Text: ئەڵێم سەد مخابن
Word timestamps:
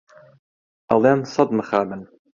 ئەڵێم 0.89 1.21
سەد 1.33 1.49
مخابن 1.57 2.01